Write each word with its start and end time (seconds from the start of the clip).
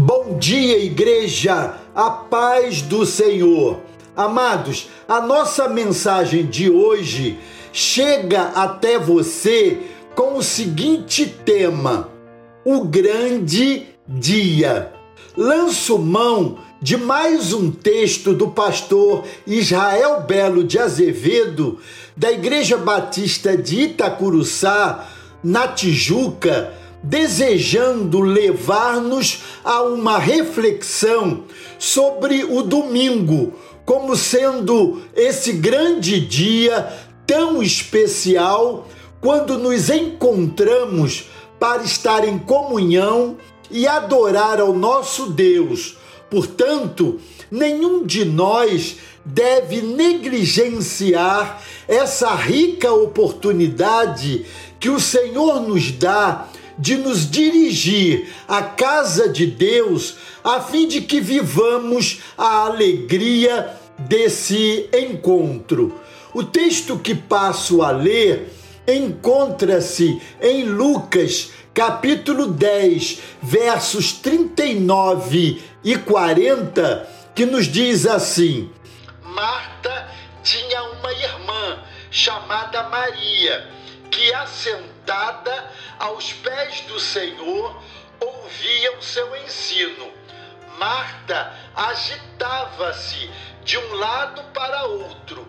Bom 0.00 0.38
dia, 0.38 0.78
igreja, 0.78 1.74
a 1.92 2.08
paz 2.08 2.82
do 2.82 3.04
Senhor. 3.04 3.80
Amados, 4.16 4.88
a 5.08 5.20
nossa 5.20 5.68
mensagem 5.68 6.46
de 6.46 6.70
hoje 6.70 7.36
chega 7.72 8.42
até 8.54 8.96
você 8.96 9.76
com 10.14 10.38
o 10.38 10.42
seguinte 10.42 11.26
tema: 11.44 12.10
o 12.64 12.84
grande 12.84 13.88
dia. 14.06 14.92
Lanço 15.36 15.98
mão 15.98 16.58
de 16.80 16.96
mais 16.96 17.52
um 17.52 17.68
texto 17.68 18.32
do 18.32 18.52
pastor 18.52 19.24
Israel 19.44 20.20
Belo 20.20 20.62
de 20.62 20.78
Azevedo, 20.78 21.80
da 22.16 22.30
Igreja 22.30 22.76
Batista 22.76 23.56
de 23.56 23.80
Itacuruçá, 23.80 25.08
na 25.42 25.66
Tijuca 25.66 26.72
desejando 27.02 28.20
levar-nos 28.20 29.42
a 29.64 29.82
uma 29.82 30.18
reflexão 30.18 31.44
sobre 31.78 32.44
o 32.44 32.62
domingo, 32.62 33.54
como 33.84 34.16
sendo 34.16 35.00
esse 35.14 35.52
grande 35.52 36.20
dia 36.20 36.92
tão 37.26 37.62
especial 37.62 38.86
quando 39.20 39.58
nos 39.58 39.90
encontramos 39.90 41.26
para 41.58 41.82
estar 41.82 42.26
em 42.26 42.38
comunhão 42.38 43.36
e 43.70 43.86
adorar 43.86 44.60
ao 44.60 44.72
nosso 44.72 45.26
Deus. 45.30 45.96
Portanto, 46.30 47.18
nenhum 47.50 48.04
de 48.04 48.24
nós 48.24 48.96
deve 49.24 49.80
negligenciar 49.82 51.62
essa 51.86 52.34
rica 52.34 52.92
oportunidade 52.92 54.46
que 54.78 54.88
o 54.88 55.00
Senhor 55.00 55.60
nos 55.60 55.90
dá 55.90 56.48
de 56.78 56.96
nos 56.96 57.28
dirigir 57.28 58.28
à 58.46 58.62
casa 58.62 59.28
de 59.28 59.46
Deus, 59.46 60.16
a 60.44 60.60
fim 60.60 60.86
de 60.86 61.00
que 61.00 61.20
vivamos 61.20 62.20
a 62.36 62.66
alegria 62.66 63.74
desse 63.98 64.88
encontro. 64.92 66.00
O 66.32 66.44
texto 66.44 66.98
que 66.98 67.14
passo 67.14 67.82
a 67.82 67.90
ler 67.90 68.52
encontra-se 68.86 70.20
em 70.40 70.64
Lucas, 70.64 71.50
capítulo 71.74 72.46
10, 72.46 73.18
versos 73.42 74.12
39 74.12 75.62
e 75.84 75.96
40, 75.96 77.08
que 77.34 77.44
nos 77.44 77.66
diz 77.66 78.06
assim: 78.06 78.70
Marta 79.22 80.08
tinha 80.42 80.82
uma 80.82 81.12
irmã 81.12 81.82
chamada 82.10 82.88
Maria, 82.88 83.68
que 84.18 84.34
assentada 84.34 85.70
aos 85.96 86.32
pés 86.32 86.80
do 86.88 86.98
Senhor, 86.98 87.80
ouvia 88.18 88.98
o 88.98 89.02
seu 89.02 89.36
ensino. 89.36 90.10
Marta 90.76 91.54
agitava-se 91.76 93.30
de 93.64 93.78
um 93.78 93.94
lado 93.94 94.42
para 94.52 94.86
outro, 94.86 95.46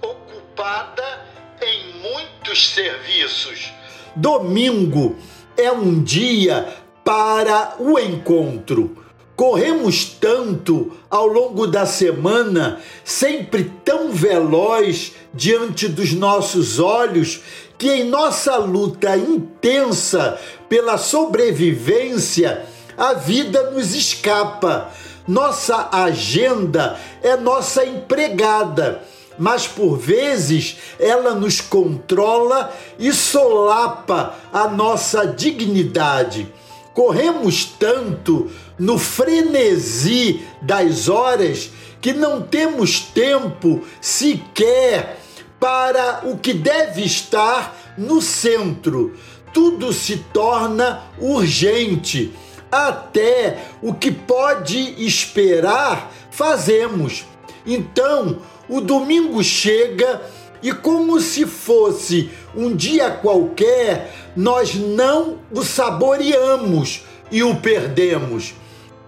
ocupada 0.00 1.26
em 1.60 1.94
muitos 1.94 2.68
serviços. 2.68 3.72
Domingo 4.14 5.18
é 5.56 5.72
um 5.72 6.00
dia 6.00 6.80
para 7.04 7.74
o 7.80 7.98
encontro. 7.98 9.01
Corremos 9.34 10.04
tanto 10.04 10.92
ao 11.10 11.26
longo 11.26 11.66
da 11.66 11.86
semana, 11.86 12.80
sempre 13.04 13.72
tão 13.84 14.10
veloz 14.12 15.12
diante 15.32 15.88
dos 15.88 16.12
nossos 16.12 16.78
olhos, 16.78 17.40
que 17.78 17.90
em 17.90 18.04
nossa 18.04 18.56
luta 18.58 19.16
intensa 19.16 20.38
pela 20.68 20.96
sobrevivência, 20.98 22.64
a 22.96 23.14
vida 23.14 23.70
nos 23.70 23.94
escapa. 23.94 24.90
Nossa 25.26 25.88
agenda 25.90 26.98
é 27.22 27.36
nossa 27.36 27.84
empregada, 27.84 29.02
mas 29.38 29.66
por 29.66 29.96
vezes 29.96 30.76
ela 30.98 31.34
nos 31.34 31.60
controla 31.60 32.72
e 32.98 33.12
solapa 33.12 34.34
a 34.52 34.68
nossa 34.68 35.26
dignidade. 35.26 36.46
Corremos 36.94 37.64
tanto 37.64 38.50
no 38.78 38.98
frenesi 38.98 40.42
das 40.60 41.08
horas 41.08 41.70
que 42.00 42.12
não 42.12 42.42
temos 42.42 43.00
tempo 43.00 43.82
sequer 44.00 45.18
para 45.58 46.22
o 46.24 46.36
que 46.36 46.52
deve 46.52 47.02
estar 47.02 47.94
no 47.96 48.20
centro. 48.20 49.14
Tudo 49.52 49.92
se 49.92 50.16
torna 50.32 51.04
urgente. 51.18 52.32
Até 52.70 53.66
o 53.82 53.94
que 53.94 54.10
pode 54.10 55.04
esperar, 55.04 56.10
fazemos. 56.30 57.24
Então, 57.66 58.38
o 58.68 58.80
domingo 58.80 59.42
chega 59.44 60.20
e, 60.62 60.72
como 60.72 61.20
se 61.20 61.44
fosse 61.44 62.30
um 62.54 62.74
dia 62.74 63.10
qualquer, 63.10 64.12
nós 64.36 64.74
não 64.74 65.38
o 65.50 65.62
saboreamos 65.62 67.04
e 67.30 67.42
o 67.42 67.56
perdemos. 67.56 68.54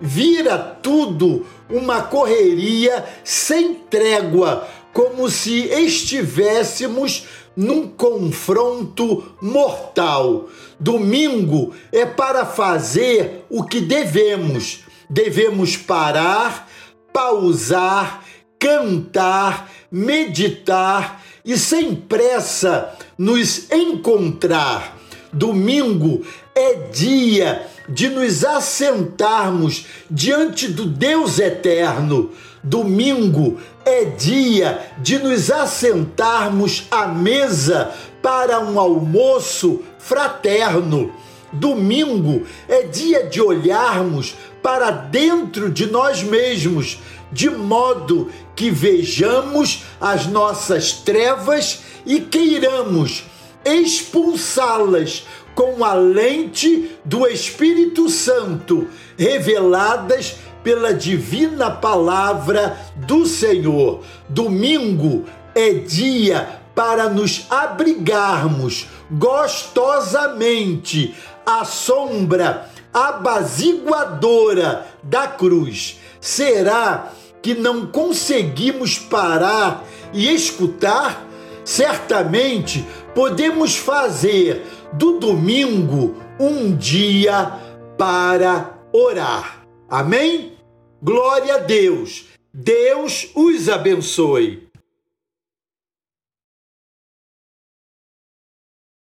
Vira 0.00 0.58
tudo 0.58 1.46
uma 1.70 2.02
correria 2.02 3.04
sem 3.22 3.74
trégua, 3.74 4.66
como 4.92 5.30
se 5.30 5.60
estivéssemos 5.66 7.26
num 7.56 7.88
confronto 7.88 9.24
mortal. 9.40 10.48
Domingo 10.78 11.72
é 11.92 12.04
para 12.04 12.44
fazer 12.44 13.44
o 13.48 13.62
que 13.62 13.80
devemos. 13.80 14.80
Devemos 15.08 15.76
parar, 15.76 16.68
pausar, 17.12 18.24
cantar, 18.64 19.70
meditar 19.92 21.22
e 21.44 21.58
sem 21.58 21.94
pressa 21.94 22.96
nos 23.18 23.70
encontrar. 23.70 24.96
Domingo 25.30 26.24
é 26.54 26.88
dia 26.90 27.66
de 27.86 28.08
nos 28.08 28.42
assentarmos 28.42 29.84
diante 30.10 30.66
do 30.68 30.86
Deus 30.86 31.38
eterno. 31.38 32.30
Domingo 32.62 33.60
é 33.84 34.06
dia 34.06 34.80
de 35.02 35.18
nos 35.18 35.50
assentarmos 35.50 36.86
à 36.90 37.06
mesa 37.06 37.92
para 38.22 38.60
um 38.60 38.80
almoço 38.80 39.82
fraterno. 39.98 41.12
Domingo 41.54 42.42
é 42.68 42.82
dia 42.82 43.24
de 43.24 43.40
olharmos 43.40 44.34
para 44.62 44.90
dentro 44.90 45.70
de 45.70 45.86
nós 45.86 46.22
mesmos, 46.22 46.98
de 47.30 47.50
modo 47.50 48.30
que 48.54 48.70
vejamos 48.70 49.84
as 50.00 50.26
nossas 50.26 50.92
trevas 50.92 51.82
e 52.06 52.20
queiramos 52.20 53.24
expulsá-las 53.64 55.26
com 55.54 55.84
a 55.84 55.94
lente 55.94 56.90
do 57.04 57.26
Espírito 57.26 58.08
Santo, 58.08 58.88
reveladas 59.16 60.36
pela 60.62 60.92
divina 60.92 61.70
palavra 61.70 62.76
do 62.96 63.24
Senhor. 63.26 64.02
Domingo 64.28 65.24
é 65.54 65.74
dia 65.74 66.60
para 66.74 67.08
nos 67.08 67.46
abrigarmos 67.50 68.88
gostosamente 69.10 71.14
à 71.44 71.64
sombra 71.64 72.70
abaziguadora 72.92 74.86
da 75.02 75.26
cruz. 75.26 75.98
Será 76.20 77.12
que 77.42 77.54
não 77.54 77.86
conseguimos 77.86 78.98
parar 78.98 79.84
e 80.12 80.32
escutar? 80.32 81.26
Certamente 81.64 82.86
podemos 83.14 83.76
fazer 83.76 84.64
do 84.92 85.18
domingo 85.18 86.14
um 86.38 86.76
dia 86.76 87.52
para 87.96 88.78
orar. 88.92 89.66
Amém? 89.88 90.52
Glória 91.02 91.56
a 91.56 91.58
Deus. 91.58 92.26
Deus 92.52 93.28
os 93.34 93.68
abençoe. 93.68 94.63